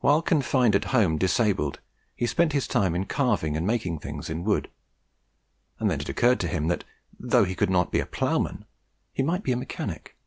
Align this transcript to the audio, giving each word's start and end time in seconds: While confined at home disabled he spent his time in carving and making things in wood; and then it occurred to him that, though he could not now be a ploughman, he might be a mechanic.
While 0.00 0.20
confined 0.20 0.76
at 0.76 0.84
home 0.92 1.16
disabled 1.16 1.80
he 2.14 2.26
spent 2.26 2.52
his 2.52 2.68
time 2.68 2.94
in 2.94 3.06
carving 3.06 3.56
and 3.56 3.66
making 3.66 3.98
things 3.98 4.28
in 4.28 4.44
wood; 4.44 4.68
and 5.78 5.90
then 5.90 6.02
it 6.02 6.10
occurred 6.10 6.38
to 6.40 6.48
him 6.48 6.68
that, 6.68 6.84
though 7.18 7.44
he 7.44 7.54
could 7.54 7.70
not 7.70 7.86
now 7.86 7.90
be 7.92 8.00
a 8.00 8.04
ploughman, 8.04 8.66
he 9.10 9.22
might 9.22 9.42
be 9.42 9.52
a 9.52 9.56
mechanic. 9.56 10.18